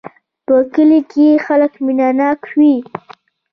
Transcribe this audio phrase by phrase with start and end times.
[0.45, 2.75] په کلي کې خلک مینه ناک وی